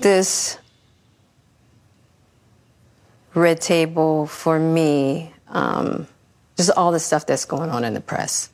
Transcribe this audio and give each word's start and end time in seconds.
this 0.00 0.58
red 3.34 3.60
table 3.60 4.26
for 4.26 4.58
me, 4.58 5.32
um, 5.48 6.06
just 6.56 6.70
all 6.76 6.92
the 6.92 6.98
stuff 7.00 7.26
that's 7.26 7.44
going 7.44 7.70
on 7.70 7.84
in 7.84 7.94
the 7.94 8.00
press. 8.00 8.50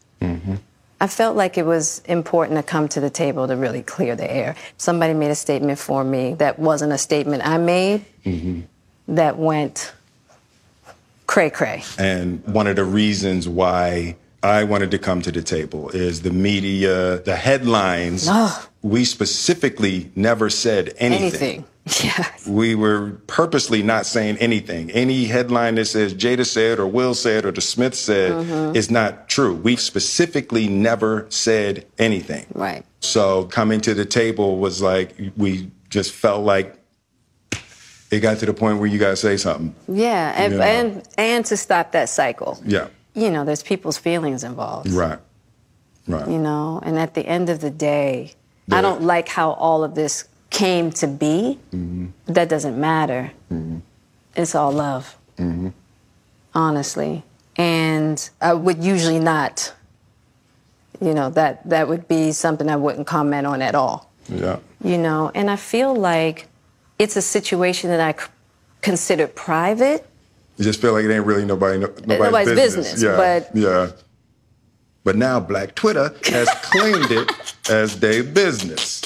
I 1.00 1.06
felt 1.06 1.36
like 1.36 1.58
it 1.58 1.66
was 1.66 2.00
important 2.06 2.58
to 2.58 2.62
come 2.62 2.88
to 2.88 3.00
the 3.00 3.10
table 3.10 3.46
to 3.46 3.56
really 3.56 3.82
clear 3.82 4.16
the 4.16 4.30
air. 4.30 4.56
Somebody 4.78 5.12
made 5.12 5.30
a 5.30 5.34
statement 5.34 5.78
for 5.78 6.02
me 6.02 6.34
that 6.34 6.58
wasn't 6.58 6.92
a 6.92 6.98
statement 6.98 7.46
I 7.46 7.58
made 7.58 8.04
that 9.08 9.36
went 9.36 9.92
cray 11.26 11.50
cray. 11.50 11.84
And 11.98 12.42
one 12.46 12.66
of 12.66 12.76
the 12.76 12.84
reasons 12.84 13.46
why 13.48 14.16
I 14.44 14.62
wanted 14.64 14.90
to 14.90 14.98
come 14.98 15.22
to 15.22 15.32
the 15.32 15.42
table 15.42 15.88
is 15.90 16.20
the 16.20 16.30
media, 16.30 17.18
the 17.20 17.34
headlines. 17.34 18.28
We 18.82 19.06
specifically 19.06 20.10
never 20.14 20.50
said 20.50 20.92
anything. 20.98 21.20
Anything. 21.24 21.64
Yes. 22.02 22.46
We 22.48 22.74
were 22.74 23.20
purposely 23.26 23.82
not 23.82 24.06
saying 24.06 24.38
anything. 24.38 24.90
Any 24.92 25.26
headline 25.26 25.74
that 25.74 25.84
says 25.84 26.14
Jada 26.14 26.46
said 26.46 26.78
or 26.78 26.86
Will 26.86 27.12
said 27.12 27.44
or 27.44 27.52
the 27.52 27.60
Smith 27.60 27.94
said 27.94 28.32
Mm-hmm. 28.32 28.74
is 28.74 28.90
not 28.90 29.28
true. 29.28 29.54
We 29.56 29.76
specifically 29.76 30.66
never 30.66 31.26
said 31.28 31.84
anything. 31.98 32.46
Right. 32.54 32.86
So 33.00 33.44
coming 33.44 33.82
to 33.82 33.92
the 33.92 34.06
table 34.06 34.56
was 34.58 34.80
like 34.80 35.14
we 35.36 35.70
just 35.90 36.12
felt 36.12 36.42
like 36.44 36.74
it 38.10 38.20
got 38.20 38.38
to 38.38 38.46
the 38.46 38.54
point 38.54 38.78
where 38.78 38.86
you 38.88 38.98
gotta 38.98 39.16
say 39.16 39.36
something. 39.36 39.74
Yeah, 39.86 40.32
and, 40.36 40.54
Yeah. 40.54 40.64
and 40.64 41.08
and 41.18 41.44
to 41.46 41.56
stop 41.58 41.92
that 41.92 42.08
cycle. 42.08 42.58
Yeah. 42.64 42.88
You 43.14 43.30
know, 43.30 43.44
there's 43.44 43.62
people's 43.62 43.96
feelings 43.98 44.42
involved. 44.44 44.90
Right. 44.90 45.18
Right. 46.06 46.28
You 46.28 46.38
know, 46.38 46.80
and 46.82 46.98
at 46.98 47.14
the 47.14 47.24
end 47.26 47.48
of 47.48 47.60
the 47.60 47.70
day, 47.70 48.34
Yeah. 48.66 48.78
I 48.78 48.80
don't 48.82 49.02
like 49.02 49.28
how 49.28 49.52
all 49.52 49.84
of 49.84 49.94
this 49.94 50.24
came 50.50 50.90
to 50.92 51.06
be. 51.06 51.58
Mm-hmm. 51.72 52.06
That 52.26 52.48
doesn't 52.48 52.78
matter. 52.78 53.32
It's 54.36 54.54
all 54.54 54.72
love. 54.72 55.16
Mm-hmm. 55.38 55.68
Honestly. 56.54 57.22
And 57.56 58.28
I 58.40 58.52
would 58.54 58.82
usually 58.82 59.20
not, 59.20 59.72
you 61.00 61.14
know, 61.14 61.30
that, 61.30 61.68
that 61.68 61.88
would 61.88 62.08
be 62.08 62.32
something 62.32 62.68
I 62.68 62.76
wouldn't 62.76 63.06
comment 63.06 63.46
on 63.46 63.62
at 63.62 63.74
all. 63.74 64.10
Yeah. 64.28 64.58
You 64.82 64.98
know, 64.98 65.30
and 65.34 65.50
I 65.50 65.56
feel 65.56 65.94
like 65.94 66.48
it's 66.98 67.16
a 67.16 67.22
situation 67.22 67.90
that 67.90 68.00
I 68.00 68.12
c- 68.20 68.28
consider 68.82 69.26
private. 69.28 70.06
You 70.56 70.64
just 70.64 70.80
feel 70.80 70.92
like 70.92 71.04
it 71.04 71.12
ain't 71.12 71.26
really 71.26 71.44
nobody 71.44 71.78
no, 71.78 71.86
nobody's, 71.86 72.18
nobody's 72.18 72.54
business. 72.54 72.92
business, 72.92 73.02
Yeah. 73.02 73.16
but- 73.16 73.56
yeah. 73.56 73.90
But 75.04 75.16
now 75.16 75.38
Black 75.38 75.74
Twitter 75.74 76.14
has 76.24 76.48
claimed 76.62 77.10
it 77.10 77.30
as 77.68 78.00
their 78.00 78.24
business. 78.24 79.02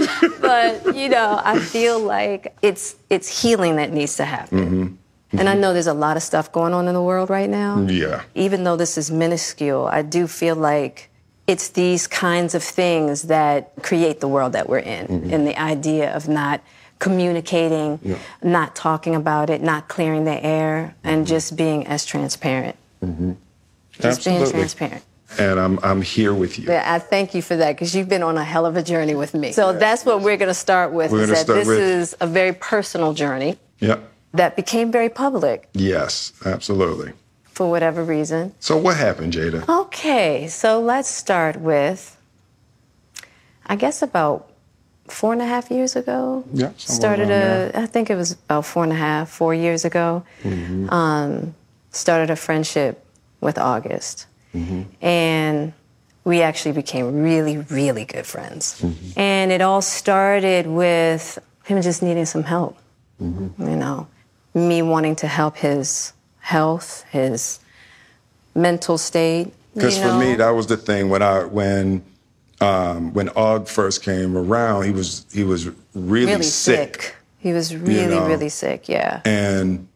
but 0.40 0.96
you 0.96 1.10
know, 1.10 1.40
I 1.44 1.58
feel 1.58 1.98
like 2.00 2.56
it's 2.62 2.96
it's 3.10 3.42
healing 3.42 3.76
that 3.76 3.92
needs 3.92 4.16
to 4.16 4.24
happen. 4.24 4.58
Mm-hmm. 4.58 4.82
Mm-hmm. 4.82 5.38
And 5.38 5.48
I 5.48 5.54
know 5.54 5.72
there's 5.72 5.86
a 5.86 5.94
lot 5.94 6.16
of 6.16 6.22
stuff 6.22 6.52
going 6.52 6.74
on 6.74 6.88
in 6.88 6.94
the 6.94 7.02
world 7.02 7.30
right 7.30 7.48
now. 7.48 7.80
Yeah. 7.86 8.22
Even 8.34 8.64
though 8.64 8.76
this 8.76 8.96
is 8.98 9.10
minuscule, 9.10 9.86
I 9.86 10.02
do 10.02 10.26
feel 10.26 10.56
like 10.56 11.10
it's 11.46 11.68
these 11.68 12.06
kinds 12.06 12.54
of 12.54 12.62
things 12.62 13.22
that 13.24 13.72
create 13.82 14.20
the 14.20 14.28
world 14.28 14.52
that 14.52 14.68
we're 14.68 14.78
in. 14.78 15.06
Mm-hmm. 15.06 15.34
And 15.34 15.46
the 15.46 15.58
idea 15.60 16.14
of 16.14 16.28
not 16.28 16.62
communicating, 17.02 17.98
Yeah. 18.02 18.16
not 18.42 18.76
talking 18.76 19.14
about 19.16 19.50
it, 19.50 19.60
not 19.60 19.88
clearing 19.88 20.24
the 20.24 20.42
air, 20.44 20.94
and 21.02 21.24
mm-hmm. 21.26 21.34
just 21.34 21.56
being 21.56 21.86
as 21.88 22.06
transparent. 22.06 22.76
Mm-hmm. 23.04 23.32
Just 24.00 24.24
being 24.24 24.48
transparent. 24.48 25.02
And 25.38 25.58
I'm 25.58 25.78
I'm 25.82 26.02
here 26.02 26.32
with 26.32 26.58
you. 26.58 26.66
Yeah, 26.68 26.84
I 26.94 26.98
thank 27.00 27.34
you 27.34 27.42
for 27.42 27.56
that 27.56 27.72
because 27.72 27.94
you've 27.96 28.08
been 28.08 28.22
on 28.22 28.36
a 28.36 28.44
hell 28.44 28.66
of 28.66 28.76
a 28.76 28.82
journey 28.82 29.14
with 29.14 29.34
me. 29.34 29.50
So 29.52 29.72
that's 29.72 30.04
what 30.04 30.20
we're 30.20 30.36
going 30.36 30.50
to 30.50 30.54
start 30.68 30.92
with. 30.92 31.10
We're 31.10 31.22
is 31.22 31.26
gonna 31.26 31.38
that 31.38 31.44
start 31.44 31.58
this 31.58 31.68
with- 31.68 31.78
is 31.78 32.16
a 32.20 32.26
very 32.26 32.52
personal 32.52 33.14
journey 33.14 33.58
Yeah. 33.80 33.96
that 34.34 34.54
became 34.56 34.92
very 34.92 35.08
public 35.08 35.68
Yes, 35.72 36.32
absolutely. 36.44 37.12
for 37.44 37.68
whatever 37.68 38.04
reason. 38.04 38.54
So 38.60 38.76
what 38.76 38.96
happened, 38.96 39.32
Jada? 39.32 39.66
Okay, 39.68 40.46
so 40.48 40.80
let's 40.80 41.08
start 41.08 41.56
with, 41.56 42.16
I 43.66 43.74
guess 43.76 44.02
about 44.02 44.51
four 45.12 45.32
and 45.32 45.42
a 45.42 45.46
half 45.46 45.70
years 45.70 45.96
ago. 45.96 46.44
Yeah, 46.52 46.72
Started 46.76 47.30
a, 47.30 47.70
I 47.74 47.86
think 47.86 48.10
it 48.10 48.16
was 48.16 48.32
about 48.32 48.64
four 48.66 48.82
and 48.84 48.92
a 48.92 48.96
half, 48.96 49.28
four 49.30 49.54
years 49.54 49.84
ago. 49.84 50.24
Mm-hmm. 50.42 50.90
Um, 50.90 51.54
started 51.90 52.30
a 52.30 52.36
friendship 52.36 53.04
with 53.40 53.58
August, 53.58 54.26
Mm-hmm. 54.54 54.82
and 55.00 55.72
we 56.24 56.42
actually 56.42 56.72
became 56.72 57.22
really, 57.22 57.56
really 57.56 58.04
good 58.04 58.26
friends. 58.26 58.80
Mm-hmm. 58.82 59.18
And 59.18 59.50
it 59.50 59.62
all 59.62 59.80
started 59.80 60.66
with 60.66 61.38
him 61.64 61.80
just 61.80 62.02
needing 62.02 62.26
some 62.26 62.42
help. 62.44 62.76
Mm-hmm. 63.20 63.68
You 63.70 63.76
know, 63.76 64.06
me 64.54 64.82
wanting 64.82 65.16
to 65.16 65.26
help 65.26 65.56
his 65.56 66.12
health, 66.40 67.04
his 67.10 67.60
mental 68.54 68.98
state. 68.98 69.52
Because 69.74 69.96
for 69.98 70.14
me, 70.18 70.34
that 70.34 70.50
was 70.50 70.66
the 70.66 70.76
thing 70.76 71.08
when 71.08 71.22
I 71.22 71.44
when 71.44 72.04
um, 72.62 73.12
when 73.14 73.28
Og 73.34 73.68
first 73.68 74.02
came 74.02 74.36
around, 74.36 74.84
he 74.84 74.92
was 74.92 75.26
he 75.34 75.44
was 75.44 75.66
really, 75.94 76.32
really 76.32 76.42
sick. 76.42 77.02
sick. 77.02 77.16
He 77.38 77.52
was 77.52 77.74
really, 77.76 78.14
know. 78.14 78.26
really 78.28 78.48
sick. 78.50 78.88
Yeah. 78.88 79.20
and 79.24 79.86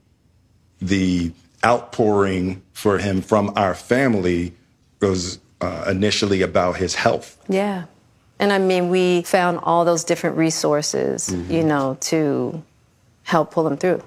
the 0.83 1.33
outpouring 1.65 2.61
for 2.73 2.99
him 2.99 3.23
from 3.23 3.53
our 3.57 3.75
family 3.75 4.53
was 5.01 5.39
uh, 5.61 5.85
initially 5.91 6.43
about 6.43 6.77
his 6.77 6.95
health. 6.95 7.29
Yeah. 7.49 7.85
And 8.39 8.53
I 8.53 8.59
mean, 8.59 8.91
we 8.91 9.23
found 9.23 9.59
all 9.63 9.85
those 9.85 10.05
different 10.05 10.37
resources, 10.37 11.29
Mm-hmm. 11.31 11.53
you 11.53 11.63
know, 11.63 11.97
to 12.11 12.63
help 13.23 13.51
pull 13.53 13.67
him 13.67 13.77
through. 13.79 14.03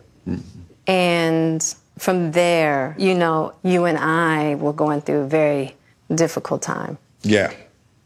And 0.88 1.76
from 1.98 2.32
there, 2.32 2.96
you 2.98 3.14
know, 3.16 3.54
you 3.64 3.86
and 3.86 3.98
I 3.98 4.56
were 4.56 4.74
going 4.74 5.02
through 5.02 5.22
a 5.22 5.28
very 5.28 5.76
difficult 6.14 6.62
time. 6.62 6.98
Yeah, 7.24 7.52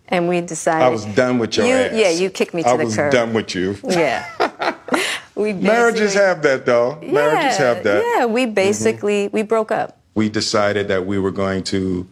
And 0.09 0.28
we 0.28 0.41
decided. 0.41 0.86
I 0.86 0.90
was 0.90 1.06
done 1.06 1.40
with 1.40 1.58
your 1.58 1.66
you, 1.66 1.74
ass. 1.74 1.91
Yeah, 1.96 2.09
you 2.09 2.30
kicked 2.30 2.53
me 2.53 2.64
to 2.64 2.69
I 2.69 2.78
the 2.78 2.86
was 2.86 2.96
curb. 2.96 3.12
done 3.12 3.34
with 3.34 3.56
you. 3.56 3.78
Yeah. 3.88 4.30
we 5.36 5.53
Marriages 5.53 6.14
have 6.14 6.41
that 6.44 6.66
though. 6.66 7.00
Yeah, 7.02 7.12
Marriages 7.12 7.58
have 7.58 7.84
that. 7.84 8.03
Yeah, 8.03 8.25
we 8.25 8.46
mm-hmm. 8.46 8.53
basically 8.53 9.30
we 9.30 9.44
broke 9.44 9.72
up. 9.72 10.00
We 10.16 10.30
decided 10.30 10.90
that 10.90 11.06
we 11.06 11.18
were 11.18 11.31
going 11.31 11.63
to 11.66 12.08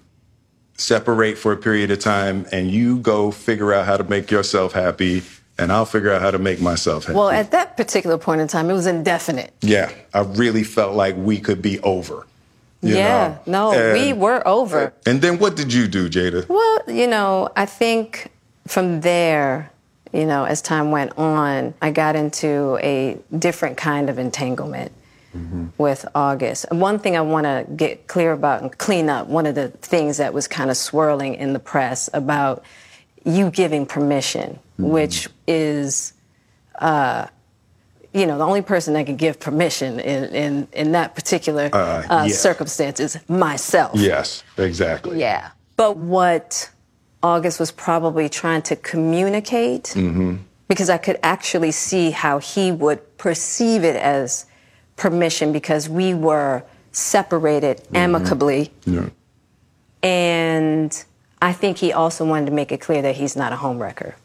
separate 0.76 1.38
for 1.38 1.52
a 1.52 1.58
period 1.58 1.92
of 1.92 2.00
time, 2.00 2.46
and 2.52 2.72
you 2.72 2.98
go 2.98 3.32
figure 3.32 3.74
out 3.74 3.86
how 3.86 3.98
to 3.98 4.04
make 4.04 4.32
yourself 4.32 4.74
happy, 4.74 5.22
and 5.58 5.72
I'll 5.72 5.86
figure 5.86 6.12
out 6.12 6.22
how 6.22 6.32
to 6.32 6.40
make 6.40 6.60
myself 6.60 7.06
happy. 7.06 7.16
Well, 7.16 7.30
at 7.30 7.52
that 7.52 7.78
particular 7.78 8.18
point 8.18 8.42
in 8.42 8.48
time, 8.48 8.70
it 8.70 8.74
was 8.74 8.88
indefinite. 8.88 9.54
yeah, 9.62 9.92
I 10.14 10.22
really 10.22 10.64
felt 10.64 10.96
like 10.96 11.16
we 11.18 11.40
could 11.40 11.62
be 11.62 11.80
over. 11.82 12.26
You 12.82 12.96
yeah, 12.96 13.38
know? 13.46 13.72
no, 13.72 13.94
we 13.94 14.14
were 14.14 14.46
over. 14.48 14.94
And 15.06 15.22
then 15.22 15.38
what 15.40 15.56
did 15.56 15.72
you 15.72 15.88
do, 15.88 16.10
Jada? 16.10 16.48
Well, 16.48 16.82
you 16.88 17.08
know, 17.08 17.50
I 17.56 17.66
think 17.66 18.32
from 18.68 19.02
there, 19.02 19.72
you 20.12 20.26
know, 20.26 20.46
as 20.46 20.62
time 20.62 20.92
went 20.92 21.18
on, 21.18 21.74
I 21.82 21.92
got 21.92 22.16
into 22.16 22.78
a 22.82 23.18
different 23.38 23.78
kind 23.78 24.10
of 24.10 24.18
entanglement 24.20 24.92
with 25.78 26.06
August. 26.14 26.66
One 26.72 27.00
thing 27.00 27.16
I 27.16 27.22
want 27.22 27.46
to 27.46 27.66
get 27.76 28.08
clear 28.08 28.34
about 28.34 28.62
and 28.62 28.78
clean 28.78 29.10
up, 29.10 29.28
one 29.28 29.46
of 29.46 29.56
the 29.56 29.70
things 29.70 30.18
that 30.18 30.34
was 30.34 30.48
kind 30.48 30.70
of 30.70 30.76
swirling 30.76 31.36
in 31.36 31.54
the 31.54 31.60
press 31.60 32.10
about 32.14 32.66
you 33.24 33.50
giving 33.50 33.86
permission, 33.86 34.60
which 34.78 35.30
is 35.48 36.14
uh, 36.80 37.28
you 38.14 38.26
know, 38.26 38.38
the 38.38 38.46
only 38.46 38.62
person 38.62 38.94
that 38.96 39.06
can 39.06 39.16
give 39.16 39.40
permission 39.40 40.00
in, 40.00 40.24
in, 40.36 40.68
in 40.74 40.92
that 40.92 41.16
particular 41.16 41.70
Uh, 41.72 41.78
uh, 42.10 42.26
yeah. 42.28 42.34
circumstance 42.34 43.00
is 43.00 43.18
myself. 43.30 43.92
Yes, 43.96 44.44
exactly. 44.58 45.20
Yeah. 45.20 45.52
But 45.78 45.98
what 45.98 46.70
August 47.24 47.60
was 47.60 47.72
probably 47.72 48.28
trying 48.30 48.64
to 48.64 48.76
communicate, 48.76 49.94
because 50.68 50.90
I 50.90 50.98
could 50.98 51.20
actually 51.24 51.72
see 51.72 52.12
how 52.12 52.40
he 52.40 52.72
would 52.72 53.18
perceive 53.18 53.84
it 53.84 53.96
as 53.96 54.46
permission 54.98 55.52
because 55.54 55.88
we 55.88 56.14
were 56.14 56.64
separated 56.92 57.82
amicably. 57.94 58.72
Yeah. 58.86 59.10
And 60.04 61.06
I 61.42 61.54
think 61.54 61.78
he 61.78 61.94
also 61.94 62.26
wanted 62.26 62.48
to 62.48 62.52
make 62.52 62.72
it 62.72 62.82
clear 62.82 63.02
that 63.02 63.16
he's 63.16 63.36
not 63.36 63.54
a 63.54 63.56
homewrecker, 63.56 64.16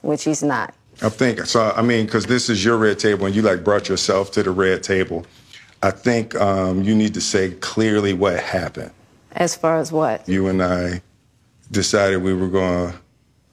which 0.00 0.24
he's 0.24 0.42
not. 0.42 0.74
I 1.02 1.08
think 1.08 1.40
so. 1.46 1.72
I 1.76 1.82
mean, 1.82 2.06
because 2.06 2.26
this 2.26 2.48
is 2.48 2.64
your 2.64 2.76
red 2.78 2.98
table, 2.98 3.26
and 3.26 3.34
you 3.34 3.42
like 3.42 3.64
brought 3.64 3.88
yourself 3.88 4.30
to 4.32 4.42
the 4.42 4.50
red 4.50 4.82
table. 4.82 5.26
I 5.82 5.90
think 5.90 6.34
um, 6.36 6.82
you 6.82 6.94
need 6.94 7.14
to 7.14 7.20
say 7.20 7.50
clearly 7.50 8.14
what 8.14 8.38
happened. 8.40 8.92
As 9.32 9.54
far 9.56 9.78
as 9.78 9.92
what? 9.92 10.26
You 10.28 10.46
and 10.46 10.62
I 10.62 11.02
decided 11.70 12.22
we 12.22 12.32
were 12.34 12.48
going 12.48 12.92
to 12.92 12.98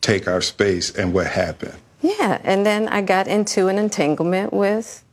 take 0.02 0.28
our 0.28 0.42
space, 0.42 0.96
and 0.96 1.14
what 1.14 1.28
happened? 1.28 1.76
Yeah, 2.02 2.40
and 2.44 2.66
then 2.66 2.88
I 2.88 3.02
got 3.02 3.28
into 3.28 3.68
an 3.68 3.78
entanglement 3.78 4.54
with 4.54 5.04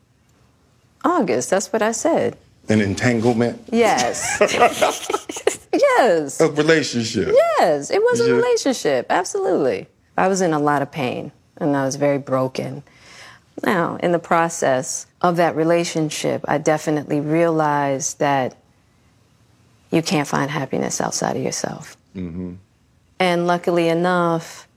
August. 1.05 1.51
That's 1.51 1.73
what 1.73 1.83
I 1.83 1.93
said. 1.93 2.37
An 2.69 2.81
entanglement, 2.83 3.63
Yes. 3.73 4.37
yes. 5.73 6.41
a 6.41 6.51
relationship. 6.51 7.35
Yes. 7.59 7.91
It 7.91 8.03
was 8.03 8.21
a 8.21 8.35
relationship. 8.35 9.07
Absolutely. 9.09 9.89
I 10.19 10.29
was 10.29 10.43
in 10.43 10.53
a 10.53 10.59
lot 10.59 10.83
of 10.83 10.91
pain 10.91 11.33
and 11.61 11.77
I 11.77 11.85
was 11.85 11.97
very 11.97 12.19
broken. 12.19 12.83
Now, 13.63 13.97
in 13.97 14.13
the 14.13 14.19
process 14.19 15.07
of 15.21 15.37
that 15.37 15.57
relationship, 15.57 16.45
I 16.47 16.59
definitely 16.59 17.21
realized 17.21 18.19
that 18.21 18.57
you 19.91 20.03
can't 20.03 20.29
find 20.29 20.51
happiness 20.51 21.01
outside 21.01 21.37
of 21.37 21.43
yourself. 21.43 21.97
Mm-hmm. 22.15 22.55
And 23.19 23.47
luckily 23.47 23.89
enough, 23.89 24.69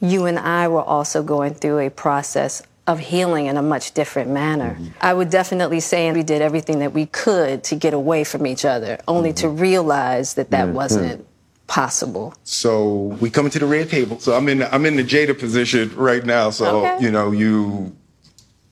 you 0.00 0.26
and 0.26 0.38
I 0.38 0.68
were 0.68 0.82
also 0.82 1.22
going 1.22 1.54
through 1.54 1.80
a 1.80 1.90
process 1.90 2.62
of 2.86 3.00
healing 3.00 3.46
in 3.46 3.56
a 3.56 3.62
much 3.62 3.92
different 3.92 4.30
manner. 4.30 4.74
Mm-hmm. 4.74 4.88
I 5.00 5.12
would 5.12 5.28
definitely 5.28 5.80
say 5.80 6.10
we 6.12 6.22
did 6.22 6.40
everything 6.40 6.78
that 6.78 6.92
we 6.92 7.06
could 7.06 7.64
to 7.64 7.74
get 7.74 7.94
away 7.94 8.22
from 8.24 8.46
each 8.46 8.64
other, 8.64 8.98
only 9.08 9.32
to 9.34 9.46
mm-hmm. 9.46 9.58
realize 9.58 10.34
that 10.34 10.50
that 10.50 10.68
wasn't 10.68 11.26
possible. 11.66 12.34
So 12.44 13.16
we 13.20 13.30
come 13.30 13.50
to 13.50 13.58
the 13.58 13.66
red 13.66 13.88
table. 13.88 14.18
So 14.20 14.34
I'm 14.34 14.48
in 14.48 14.62
I'm 14.62 14.86
in 14.86 14.96
the 14.96 15.04
Jada 15.04 15.38
position 15.38 15.94
right 15.96 16.24
now. 16.24 16.50
So 16.50 16.84
Okay. 16.84 17.04
you 17.04 17.10
know 17.10 17.32
you 17.32 17.94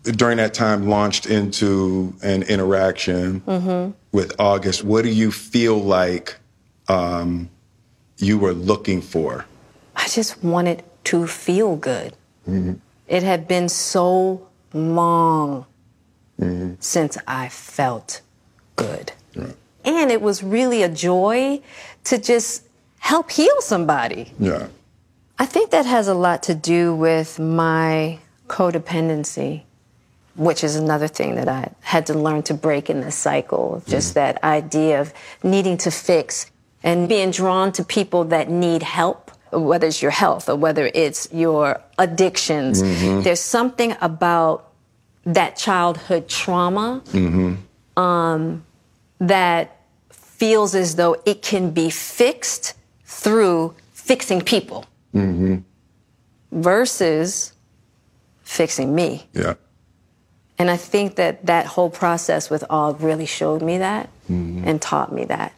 during 0.04 0.36
that 0.36 0.54
time 0.54 0.88
launched 0.88 1.26
into 1.26 2.14
an 2.22 2.42
interaction 2.42 3.40
mm-hmm. 3.40 3.92
with 4.12 4.38
August. 4.38 4.84
What 4.84 5.02
do 5.02 5.10
you 5.10 5.32
feel 5.32 5.78
like 5.78 6.36
um, 6.88 7.48
you 8.18 8.38
were 8.38 8.52
looking 8.52 9.00
for? 9.00 9.46
I 9.96 10.06
just 10.08 10.44
wanted 10.44 10.82
to 11.04 11.26
feel 11.26 11.76
good. 11.76 12.14
Mm-hmm. 12.46 12.74
It 13.08 13.22
had 13.22 13.48
been 13.48 13.70
so 13.70 14.46
long 14.74 15.64
mm-hmm. 16.38 16.74
since 16.80 17.16
I 17.26 17.48
felt 17.48 18.20
good. 18.76 19.12
And 19.84 20.10
it 20.10 20.22
was 20.22 20.42
really 20.42 20.82
a 20.82 20.88
joy 20.88 21.60
to 22.04 22.18
just 22.18 22.62
help 23.04 23.30
heal 23.30 23.60
somebody. 23.60 24.32
Yeah. 24.40 24.68
I 25.38 25.44
think 25.44 25.70
that 25.72 25.84
has 25.84 26.08
a 26.08 26.14
lot 26.14 26.42
to 26.44 26.54
do 26.54 26.94
with 26.96 27.38
my 27.38 28.18
codependency, 28.48 29.62
which 30.36 30.64
is 30.64 30.74
another 30.74 31.06
thing 31.06 31.34
that 31.34 31.46
I 31.46 31.70
had 31.82 32.06
to 32.06 32.14
learn 32.14 32.42
to 32.44 32.54
break 32.54 32.88
in 32.88 33.02
this 33.02 33.14
cycle. 33.14 33.82
Just 33.86 34.10
mm-hmm. 34.10 34.20
that 34.20 34.42
idea 34.42 35.02
of 35.02 35.12
needing 35.42 35.76
to 35.78 35.90
fix 35.90 36.50
and 36.82 37.06
being 37.06 37.30
drawn 37.30 37.72
to 37.72 37.84
people 37.84 38.24
that 38.24 38.48
need 38.48 38.82
help, 38.82 39.30
whether 39.52 39.86
it's 39.86 40.00
your 40.00 40.10
health 40.10 40.48
or 40.48 40.56
whether 40.56 40.90
it's 40.94 41.28
your 41.30 41.82
addictions. 41.98 42.82
Mm-hmm. 42.82 43.20
There's 43.20 43.40
something 43.58 43.94
about 44.00 44.72
that 45.26 45.58
childhood 45.58 46.26
trauma 46.28 47.02
mm-hmm. 47.12 48.00
um, 48.02 48.64
that 49.18 49.76
feels 50.10 50.74
as 50.74 50.96
though 50.96 51.20
it 51.26 51.42
can 51.42 51.70
be 51.70 51.90
fixed 51.90 52.74
through 53.14 53.74
fixing 53.92 54.40
people 54.40 54.86
versus 56.52 57.52
fixing 58.42 58.94
me. 58.94 59.26
Yeah. 59.32 59.54
And 60.58 60.70
I 60.70 60.76
think 60.76 61.16
that 61.16 61.46
that 61.46 61.66
whole 61.66 61.90
process 61.90 62.50
with 62.50 62.64
Og 62.70 63.00
really 63.00 63.26
showed 63.26 63.62
me 63.62 63.78
that 63.78 64.08
and 64.28 64.80
taught 64.80 65.12
me 65.12 65.24
that. 65.26 65.52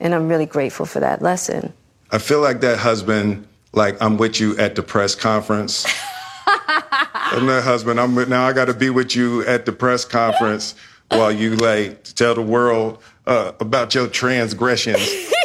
And 0.00 0.14
I'm 0.14 0.28
really 0.28 0.46
grateful 0.46 0.86
for 0.86 1.00
that 1.00 1.22
lesson. 1.22 1.72
I 2.10 2.18
feel 2.18 2.40
like 2.40 2.60
that 2.60 2.78
husband, 2.78 3.46
like 3.72 4.00
I'm 4.02 4.16
with 4.16 4.40
you 4.40 4.56
at 4.58 4.74
the 4.74 4.82
press 4.82 5.14
conference. 5.14 5.86
I'm 6.46 7.46
that 7.46 7.62
husband. 7.64 7.98
I'm 8.00 8.14
with, 8.14 8.28
now. 8.28 8.46
I 8.46 8.52
got 8.52 8.66
to 8.66 8.74
be 8.74 8.90
with 8.90 9.16
you 9.16 9.46
at 9.46 9.64
the 9.64 9.72
press 9.72 10.04
conference 10.04 10.74
while 11.08 11.32
you 11.32 11.56
like 11.56 12.02
tell 12.04 12.34
the 12.34 12.42
world 12.42 13.02
uh, 13.26 13.52
about 13.60 13.94
your 13.94 14.08
transgressions. 14.08 15.08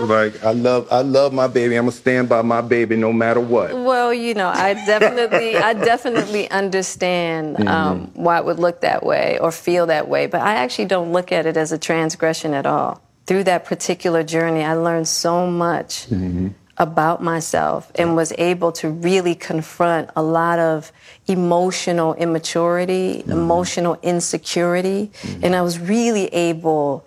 Like 0.00 0.42
I 0.44 0.52
love, 0.52 0.88
I 0.90 1.00
love 1.00 1.32
my 1.32 1.46
baby. 1.46 1.76
I'm 1.76 1.84
gonna 1.84 1.92
stand 1.92 2.28
by 2.28 2.42
my 2.42 2.60
baby 2.60 2.96
no 2.96 3.12
matter 3.12 3.40
what. 3.40 3.72
well, 3.74 4.12
you 4.12 4.34
know, 4.34 4.48
I 4.48 4.74
definitely, 4.74 5.56
I 5.56 5.74
definitely 5.74 6.50
understand 6.50 7.56
mm-hmm. 7.56 7.68
um, 7.68 8.10
why 8.14 8.38
it 8.38 8.44
would 8.44 8.58
look 8.58 8.80
that 8.80 9.04
way 9.04 9.38
or 9.40 9.52
feel 9.52 9.86
that 9.86 10.08
way, 10.08 10.26
but 10.26 10.40
I 10.40 10.54
actually 10.56 10.86
don't 10.86 11.12
look 11.12 11.32
at 11.32 11.46
it 11.46 11.56
as 11.56 11.72
a 11.72 11.78
transgression 11.78 12.54
at 12.54 12.66
all. 12.66 13.00
Through 13.26 13.44
that 13.44 13.64
particular 13.64 14.22
journey, 14.22 14.62
I 14.62 14.74
learned 14.74 15.08
so 15.08 15.46
much 15.46 16.06
mm-hmm. 16.06 16.48
about 16.76 17.22
myself 17.22 17.90
and 17.94 18.16
was 18.16 18.32
able 18.36 18.72
to 18.72 18.90
really 18.90 19.34
confront 19.34 20.10
a 20.14 20.22
lot 20.22 20.58
of 20.58 20.92
emotional 21.26 22.14
immaturity, 22.14 23.18
mm-hmm. 23.18 23.32
emotional 23.32 23.98
insecurity, 24.02 25.10
and 25.42 25.56
I 25.56 25.62
was 25.62 25.78
really 25.78 26.26
able 26.26 27.06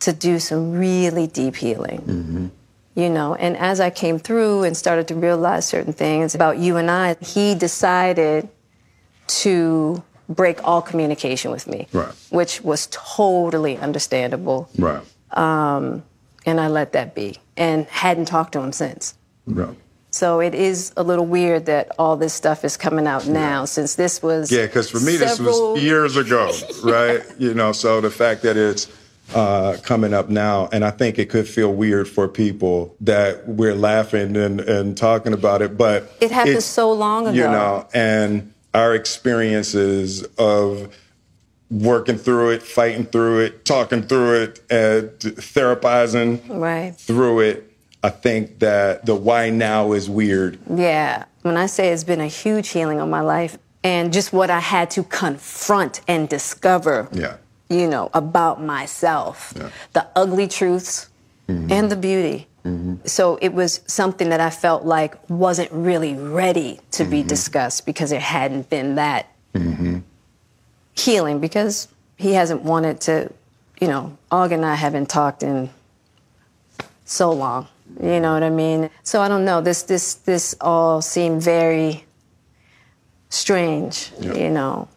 to 0.00 0.12
do 0.12 0.38
some 0.38 0.72
really 0.72 1.26
deep 1.26 1.56
healing. 1.56 2.00
Mm-hmm. 2.00 2.46
You 2.94 3.08
know, 3.10 3.34
and 3.36 3.56
as 3.56 3.78
I 3.78 3.90
came 3.90 4.18
through 4.18 4.64
and 4.64 4.76
started 4.76 5.06
to 5.08 5.14
realize 5.14 5.66
certain 5.66 5.92
things 5.92 6.34
about 6.34 6.58
you 6.58 6.76
and 6.76 6.90
I, 6.90 7.14
he 7.20 7.54
decided 7.54 8.48
to 9.28 10.02
break 10.28 10.62
all 10.64 10.82
communication 10.82 11.50
with 11.50 11.66
me, 11.66 11.86
Right. 11.92 12.12
which 12.30 12.60
was 12.62 12.88
totally 12.90 13.76
understandable. 13.78 14.68
Right. 14.76 15.02
Um, 15.32 16.02
and 16.44 16.60
I 16.60 16.68
let 16.68 16.92
that 16.92 17.14
be 17.14 17.36
and 17.56 17.86
hadn't 17.86 18.26
talked 18.26 18.52
to 18.52 18.60
him 18.60 18.72
since. 18.72 19.14
Right. 19.46 19.76
So 20.10 20.40
it 20.40 20.54
is 20.54 20.92
a 20.96 21.02
little 21.02 21.26
weird 21.26 21.66
that 21.66 21.92
all 21.98 22.16
this 22.16 22.32
stuff 22.34 22.64
is 22.64 22.76
coming 22.76 23.06
out 23.06 23.26
now 23.26 23.64
since 23.66 23.94
this 23.94 24.22
was. 24.22 24.50
Yeah, 24.50 24.66
because 24.66 24.90
for 24.90 25.00
me 25.00 25.16
this 25.16 25.38
was 25.38 25.80
years 25.80 26.16
ago, 26.16 26.50
right? 26.82 27.22
you 27.38 27.54
know, 27.54 27.72
so 27.72 28.00
the 28.00 28.10
fact 28.10 28.42
that 28.42 28.56
it's 28.56 28.86
uh, 29.34 29.76
coming 29.82 30.14
up 30.14 30.28
now, 30.28 30.68
and 30.72 30.84
I 30.84 30.90
think 30.90 31.18
it 31.18 31.28
could 31.30 31.46
feel 31.48 31.72
weird 31.72 32.08
for 32.08 32.28
people 32.28 32.96
that 33.00 33.46
we're 33.48 33.74
laughing 33.74 34.36
and, 34.36 34.60
and 34.60 34.96
talking 34.96 35.32
about 35.32 35.62
it, 35.62 35.76
but 35.76 36.10
It 36.20 36.30
happened 36.30 36.62
so 36.62 36.92
long 36.92 37.26
ago. 37.26 37.36
you 37.36 37.42
know, 37.44 37.86
and 37.92 38.52
our 38.74 38.94
experiences 38.94 40.22
of 40.38 40.94
working 41.70 42.16
through 42.16 42.50
it, 42.50 42.62
fighting 42.62 43.04
through 43.04 43.40
it, 43.40 43.64
talking 43.64 44.02
through 44.02 44.42
it, 44.42 44.60
and 44.70 45.10
therapizing 45.20 46.40
Right. 46.48 46.94
through 46.96 47.40
it. 47.40 47.64
I 48.02 48.10
think 48.10 48.60
that 48.60 49.04
the 49.06 49.14
why 49.14 49.50
now 49.50 49.92
is 49.92 50.08
weird. 50.08 50.58
Yeah. 50.72 51.24
When 51.42 51.56
I 51.56 51.66
say 51.66 51.88
it's 51.88 52.04
been 52.04 52.20
a 52.20 52.26
huge 52.28 52.68
healing 52.68 53.00
on 53.00 53.10
my 53.10 53.20
life 53.20 53.58
and 53.84 54.12
just 54.12 54.32
what 54.32 54.50
I 54.50 54.60
had 54.60 54.90
to 54.92 55.02
confront 55.02 56.00
and 56.08 56.28
discover, 56.28 57.08
Yeah. 57.12 57.34
You 57.68 57.86
know, 57.86 58.10
about 58.14 58.62
myself, 58.62 59.52
Yeah. 59.56 59.70
the 59.92 60.06
ugly 60.16 60.48
truths 60.48 61.08
mm-hmm. 61.48 61.70
and 61.70 61.90
the 61.90 61.96
beauty. 61.96 62.46
Mm-hmm. 62.64 62.96
So 63.04 63.38
it 63.40 63.52
was 63.54 63.80
something 63.86 64.30
that 64.30 64.40
I 64.40 64.50
felt 64.50 64.84
like 64.84 65.16
wasn't 65.30 65.70
really 65.72 66.14
ready 66.14 66.80
to 66.92 67.04
be 67.04 67.20
mm-hmm. 67.20 67.28
discussed 67.28 67.86
because 67.86 68.12
it 68.12 68.20
hadn't 68.20 68.68
been 68.68 68.96
that 68.96 69.26
healing 70.98 71.38
because 71.40 71.88
he 72.16 72.32
hasn't 72.32 72.62
wanted 72.62 73.00
to, 73.02 73.32
you 73.80 73.88
know, 73.88 74.16
Og 74.30 74.52
and 74.52 74.64
I 74.64 74.74
haven't 74.74 75.08
talked 75.08 75.42
in 75.42 75.70
so 77.04 77.32
long. 77.32 77.68
You 78.02 78.20
know 78.20 78.34
what 78.34 78.42
I 78.42 78.50
mean? 78.50 78.90
So 79.02 79.20
I 79.22 79.28
don't 79.28 79.44
know. 79.44 79.60
This 79.60 79.82
this 79.82 80.14
this 80.14 80.54
all 80.60 81.00
seemed 81.00 81.42
very 81.42 82.04
strange, 83.30 84.12
Yeah. 84.20 84.34
you 84.34 84.50
know. 84.50 84.88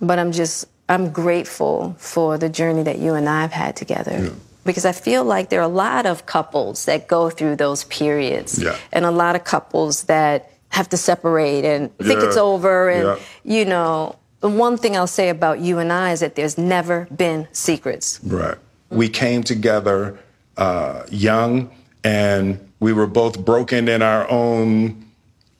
But 0.00 0.18
I'm 0.18 0.32
just 0.32 0.66
I'm 0.88 1.10
grateful 1.10 1.94
for 1.98 2.38
the 2.38 2.48
journey 2.48 2.82
that 2.82 2.98
you 2.98 3.14
and 3.14 3.28
I 3.28 3.42
have 3.42 3.52
had 3.52 3.76
together. 3.76 4.32
Because 4.64 4.84
I 4.84 4.92
feel 4.92 5.24
like 5.24 5.48
there 5.50 5.60
are 5.60 5.64
a 5.64 5.68
lot 5.68 6.06
of 6.06 6.26
couples 6.26 6.84
that 6.84 7.08
go 7.08 7.30
through 7.30 7.56
those 7.56 7.84
periods. 7.84 8.62
Yeah. 8.62 8.76
And 8.92 9.04
a 9.04 9.10
lot 9.10 9.34
of 9.34 9.44
couples 9.44 10.04
that 10.04 10.50
have 10.68 10.88
to 10.90 10.96
separate 10.96 11.64
and 11.64 11.96
think 11.98 12.20
it's 12.22 12.36
over 12.36 12.88
and 12.88 13.04
Yeah. 13.04 13.16
you 13.58 13.64
know, 13.64 14.16
the 14.40 14.48
one 14.48 14.76
thing 14.76 14.96
I'll 14.96 15.06
say 15.06 15.28
about 15.28 15.60
you 15.60 15.78
and 15.78 15.92
I 15.92 16.12
is 16.12 16.20
that 16.20 16.34
there's 16.34 16.56
never 16.58 17.06
been 17.14 17.48
secrets. 17.52 18.20
Right. 18.24 18.56
We 18.90 19.08
came 19.08 19.42
together 19.42 20.18
uh, 20.56 21.02
young 21.10 21.70
and 22.04 22.58
we 22.80 22.92
were 22.92 23.06
both 23.06 23.44
broken 23.44 23.88
in 23.88 24.02
our 24.02 24.28
own 24.30 25.04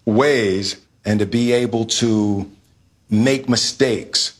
ways. 0.04 0.76
And 1.04 1.18
to 1.18 1.26
be 1.26 1.52
able 1.52 1.84
to 1.86 2.48
make 3.10 3.48
mistakes 3.48 4.34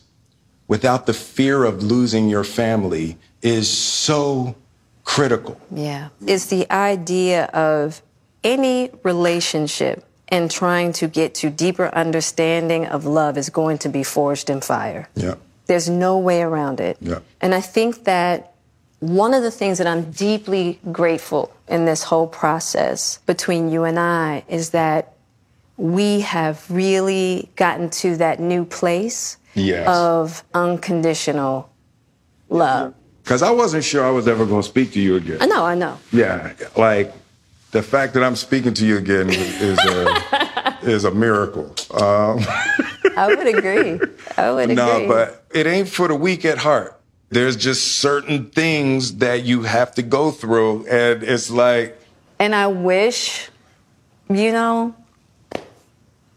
without 0.67 1.05
the 1.05 1.13
fear 1.13 1.63
of 1.63 1.83
losing 1.83 2.29
your 2.29 2.43
family 2.43 3.17
is 3.41 3.69
so 3.69 4.55
critical. 5.03 5.59
Yeah. 5.71 6.09
It's 6.25 6.45
the 6.45 6.69
idea 6.71 7.45
of 7.45 8.01
any 8.43 8.89
relationship 9.03 10.05
and 10.29 10.49
trying 10.49 10.93
to 10.93 11.07
get 11.07 11.35
to 11.35 11.49
deeper 11.49 11.93
understanding 11.93 12.85
of 12.87 13.05
love 13.05 13.37
is 13.37 13.49
going 13.49 13.77
to 13.79 13.89
be 13.89 14.03
forged 14.03 14.49
in 14.49 14.61
fire. 14.61 15.09
Yeah. 15.15 15.35
There's 15.67 15.89
no 15.89 16.17
way 16.17 16.41
around 16.41 16.79
it. 16.79 16.97
Yeah. 16.99 17.19
And 17.41 17.53
I 17.53 17.61
think 17.61 18.05
that 18.05 18.53
one 18.99 19.33
of 19.33 19.43
the 19.43 19.51
things 19.51 19.77
that 19.77 19.87
I'm 19.87 20.11
deeply 20.11 20.79
grateful 20.91 21.53
in 21.67 21.85
this 21.85 22.03
whole 22.03 22.27
process 22.27 23.19
between 23.25 23.69
you 23.69 23.83
and 23.83 23.99
I 23.99 24.43
is 24.47 24.69
that 24.69 25.13
we 25.75 26.21
have 26.21 26.65
really 26.69 27.49
gotten 27.55 27.89
to 27.89 28.15
that 28.17 28.39
new 28.39 28.63
place 28.63 29.37
Yes. 29.55 29.87
of 29.87 30.43
unconditional 30.53 31.69
love. 32.49 32.93
Because 33.23 33.41
I 33.41 33.51
wasn't 33.51 33.83
sure 33.83 34.05
I 34.05 34.09
was 34.09 34.27
ever 34.27 34.45
going 34.45 34.61
to 34.61 34.67
speak 34.67 34.91
to 34.93 34.99
you 34.99 35.15
again. 35.15 35.37
I 35.41 35.45
know, 35.45 35.65
I 35.65 35.75
know. 35.75 35.97
Yeah, 36.11 36.53
like 36.75 37.13
the 37.71 37.81
fact 37.81 38.13
that 38.15 38.23
I'm 38.23 38.35
speaking 38.35 38.73
to 38.75 38.85
you 38.85 38.97
again 38.97 39.29
is 39.29 39.79
a, 39.79 40.77
is 40.83 41.05
a 41.05 41.11
miracle. 41.11 41.73
Um, 41.91 42.39
I 43.15 43.27
would 43.27 43.47
agree. 43.47 43.99
I 44.37 44.51
would 44.51 44.63
agree. 44.71 44.75
No, 44.75 45.07
but 45.07 45.45
it 45.53 45.67
ain't 45.67 45.87
for 45.87 46.07
the 46.07 46.15
weak 46.15 46.43
at 46.45 46.57
heart. 46.57 46.99
There's 47.29 47.55
just 47.55 47.97
certain 47.99 48.49
things 48.49 49.17
that 49.17 49.43
you 49.43 49.63
have 49.63 49.95
to 49.95 50.03
go 50.03 50.29
through, 50.31 50.85
and 50.87 51.23
it's 51.23 51.49
like. 51.49 51.99
And 52.39 52.53
I 52.53 52.67
wish, 52.67 53.49
you 54.29 54.51
know, 54.51 54.93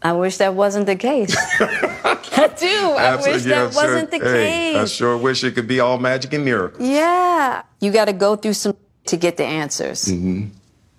I 0.02 0.12
wish 0.12 0.36
that 0.38 0.54
wasn't 0.54 0.86
the 0.86 0.96
case. 0.96 1.36
I 1.60 2.54
do. 2.58 2.66
I 2.66 3.16
wish 3.16 3.44
yeah, 3.44 3.64
that 3.64 3.74
wasn't 3.74 4.10
the 4.10 4.18
hey, 4.18 4.76
I 4.76 4.84
sure 4.84 5.16
wish 5.16 5.42
it 5.42 5.52
could 5.52 5.66
be 5.66 5.80
all 5.80 5.98
magic 5.98 6.32
and 6.32 6.44
miracles. 6.44 6.86
Yeah. 6.86 7.62
You 7.80 7.90
got 7.92 8.06
to 8.06 8.12
go 8.12 8.36
through 8.36 8.52
some 8.52 8.76
to 9.06 9.16
get 9.16 9.36
the 9.36 9.44
answers. 9.44 10.04
Mm-hmm. 10.06 10.48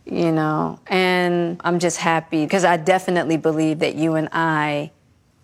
You 0.06 0.32
know, 0.32 0.80
and 0.88 1.60
I'm 1.66 1.80
just 1.80 1.98
happy 1.98 2.46
because 2.46 2.64
I 2.64 2.78
definitely 2.78 3.38
believe 3.38 3.80
that 3.80 3.96
you 3.96 4.16
and 4.16 4.30
I, 4.32 4.92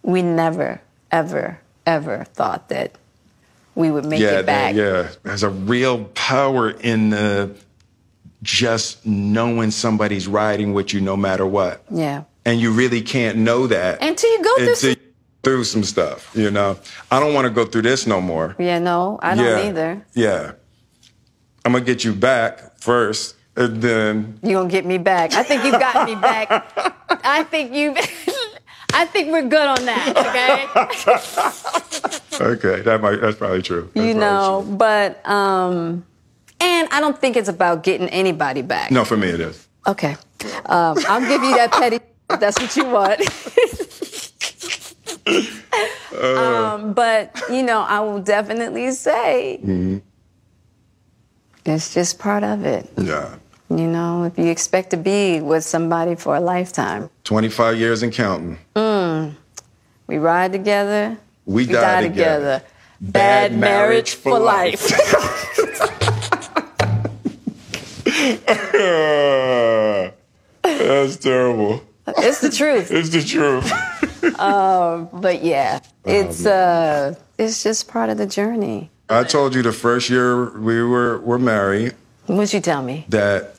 we 0.04 0.22
never, 0.22 0.82
ever, 1.12 1.60
ever 1.86 2.24
thought 2.34 2.70
that 2.70 2.94
we 3.76 3.92
would 3.92 4.06
make 4.06 4.22
yeah, 4.22 4.40
it 4.40 4.46
back. 4.46 4.74
yeah. 4.76 5.10
There's 5.24 5.44
a 5.44 5.50
real 5.50 6.06
power 6.06 6.72
in 6.72 7.10
the 7.10 7.56
just 8.42 9.06
knowing 9.06 9.72
somebody's 9.72 10.28
riding 10.28 10.74
with 10.74 10.94
you 10.94 11.02
no 11.02 11.18
matter 11.18 11.46
what. 11.46 11.84
Yeah. 11.90 12.24
And 12.46 12.60
you 12.60 12.72
really 12.72 13.02
can't 13.02 13.38
know 13.38 13.68
that 13.68 14.02
Until 14.04 14.30
you 14.32 14.44
go 14.44 14.56
through 14.58 14.64
until 14.70 14.76
some. 14.76 14.90
you 14.90 14.96
through 15.44 15.64
some 15.66 15.84
stuff, 15.84 16.32
you 16.34 16.52
know. 16.52 16.78
I 17.12 17.20
don't 17.20 17.34
want 17.34 17.46
to 17.46 17.52
go 17.52 17.66
through 17.66 17.84
this 17.84 18.08
no 18.08 18.20
more. 18.22 18.56
Yeah, 18.60 18.80
no, 18.80 19.20
I 19.22 19.36
don't 19.36 19.46
yeah. 19.46 19.68
either. 19.68 20.06
Yeah. 20.14 20.52
I'm 21.66 21.72
gonna 21.74 21.86
get 21.86 22.04
you 22.04 22.14
back 22.14 22.78
first, 22.80 23.36
and 23.56 23.82
then 23.82 24.40
You 24.44 24.54
gonna 24.54 24.70
get 24.70 24.86
me 24.86 24.98
back? 24.98 25.34
I 25.34 25.44
think 25.44 25.64
you've 25.64 25.80
gotten 25.80 26.06
me 26.06 26.16
back. 26.20 26.50
I 27.24 27.44
think 27.44 27.74
you. 27.74 27.96
I 28.96 29.06
think 29.06 29.32
we're 29.32 29.48
good 29.48 29.68
on 29.68 29.86
that. 29.86 30.14
Okay. 32.38 32.46
okay, 32.46 32.82
that 32.82 33.02
might 33.02 33.22
that's 33.22 33.38
probably 33.38 33.62
true. 33.62 33.90
That's 33.94 34.06
you 34.06 34.14
know, 34.14 34.64
true. 34.66 34.76
but 34.76 35.28
um, 35.28 36.06
and 36.60 36.88
I 36.92 37.00
don't 37.00 37.18
think 37.20 37.36
it's 37.36 37.50
about 37.50 37.84
getting 37.84 38.08
anybody 38.10 38.62
back. 38.62 38.92
No, 38.92 39.04
for 39.04 39.18
me 39.18 39.30
it 39.30 39.40
is. 39.40 39.68
Okay. 39.88 40.16
Um, 40.66 40.98
I'll 41.08 41.22
give 41.22 41.42
you 41.44 41.56
that 41.56 41.72
petty. 41.72 42.00
If 42.30 42.39
that's 42.39 42.60
what 42.60 42.75
you 42.75 42.86
want. 42.86 43.20
um, 46.24 46.94
but 46.94 47.42
you 47.50 47.63
know, 47.63 47.82
I 47.82 48.00
will 48.00 48.22
definitely 48.22 48.92
say 48.92 49.60
it's 51.65 51.94
just 51.94 52.20
part 52.20 52.44
of 52.44 52.65
it. 52.65 52.89
Yeah. 52.98 53.36
You 53.70 53.88
know, 53.88 54.25
if 54.25 54.38
you 54.38 54.48
expect 54.48 54.92
to 54.92 54.98
be 54.98 55.42
with 55.42 55.63
somebody 55.63 56.15
for 56.15 56.36
a 56.36 56.39
lifetime, 56.39 57.10
25 57.24 57.77
years 57.77 58.03
and 58.03 58.13
counting. 58.13 58.58
Mm. 58.75 59.34
we 60.08 60.18
ride 60.18 60.51
together, 60.51 61.18
We, 61.46 61.65
we 61.65 61.74
die, 61.74 61.82
die 61.82 62.01
together. 62.08 62.60
together. 62.60 62.63
Bad 63.01 63.58
marriage 63.58 64.13
for 64.15 64.39
life. 64.39 64.88
That's 70.63 71.18
terrible. 71.18 71.82
It's 72.08 72.42
the 72.42 72.50
truth. 72.50 72.92
It's 72.92 73.10
the 73.10 73.24
truth. 73.24 73.72
But 75.14 75.44
yeah, 75.44 75.80
it's 76.06 76.46
uh, 76.46 77.16
it's 77.38 77.64
just 77.64 77.88
part 77.88 78.10
of 78.10 78.18
the 78.18 78.26
journey. 78.26 78.90
I 79.10 79.24
told 79.24 79.54
you 79.56 79.62
the 79.62 79.72
first 79.74 80.10
year 80.10 80.58
we 80.58 80.82
were 80.84 81.20
were 81.20 81.40
married 81.40 81.94
What'd 82.28 82.54
you 82.54 82.62
tell 82.62 82.82
me? 82.82 83.06
that 83.10 83.56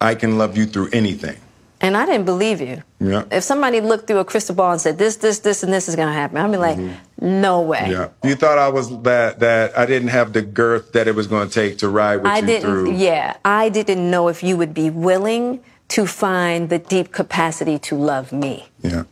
I 0.00 0.14
can 0.14 0.38
love 0.38 0.56
you 0.56 0.66
through 0.66 0.90
anything. 0.92 1.36
And 1.82 1.96
I 1.96 2.04
didn't 2.04 2.26
believe 2.26 2.60
you. 2.60 2.82
Yeah. 3.00 3.24
If 3.30 3.42
somebody 3.42 3.80
looked 3.80 4.06
through 4.06 4.18
a 4.18 4.24
crystal 4.24 4.54
ball 4.54 4.72
and 4.72 4.80
said 4.80 4.98
this, 4.98 5.16
this, 5.16 5.38
this, 5.38 5.62
and 5.62 5.72
this 5.72 5.88
is 5.88 5.96
gonna 5.96 6.12
happen, 6.12 6.36
I'd 6.36 6.50
be 6.50 6.58
like, 6.58 6.78
no 7.20 7.62
way. 7.62 7.78
Mm-hmm. 7.78 7.92
Yeah. 7.92 8.28
You 8.28 8.34
thought 8.34 8.58
I 8.58 8.68
was 8.68 8.90
that 9.02 9.40
that 9.40 9.78
I 9.78 9.86
didn't 9.86 10.08
have 10.08 10.32
the 10.32 10.42
girth 10.42 10.92
that 10.92 11.08
it 11.08 11.14
was 11.14 11.26
going 11.26 11.48
to 11.48 11.54
take 11.54 11.78
to 11.78 11.88
ride 11.88 12.16
with 12.22 12.26
you 12.26 12.30
through. 12.30 12.32
I 12.32 12.38
you 12.38 12.46
didn't. 12.46 12.62
through. 12.62 12.92
Yeah, 12.92 13.36
I 13.44 13.68
didn't 13.70 14.10
know 14.10 14.28
if 14.28 14.42
you 14.42 14.56
would 14.56 14.74
be 14.74 14.90
willing 14.90 15.62
to 15.90 16.06
find 16.06 16.68
the 16.68 16.78
deep 16.78 17.12
capacity 17.12 17.78
to 17.78 17.96
love 17.96 18.32
me. 18.32 18.68
Yeah. 18.82 19.04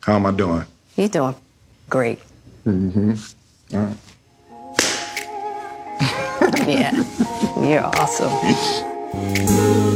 How 0.00 0.14
am 0.14 0.26
I 0.26 0.30
doing? 0.30 0.64
You're 0.96 1.08
doing 1.08 1.34
great. 1.90 2.20
Mm-hmm. 2.66 3.14
yeah, 6.68 6.92
you're 7.60 7.84
awesome. 7.84 8.32